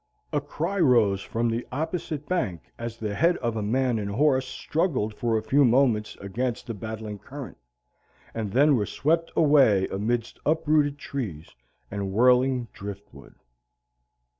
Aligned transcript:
A 0.33 0.41
cry 0.41 0.79
rose 0.79 1.21
from 1.21 1.47
the 1.49 1.63
opposite 1.71 2.25
bank 2.27 2.63
as 2.79 2.97
the 2.97 3.13
head 3.13 3.37
of 3.37 3.55
a 3.55 3.61
man 3.61 3.99
and 3.99 4.09
horse 4.09 4.47
struggled 4.47 5.13
for 5.13 5.37
a 5.37 5.43
few 5.43 5.63
moments 5.63 6.17
against 6.19 6.65
the 6.65 6.73
battling 6.73 7.19
current, 7.19 7.59
and 8.33 8.51
then 8.51 8.75
were 8.75 8.87
swept 8.87 9.31
away 9.35 9.85
amidst 9.89 10.39
uprooted 10.43 10.97
trees 10.97 11.51
and 11.91 12.11
whirling 12.11 12.67
drift 12.73 13.13
wood. 13.13 13.35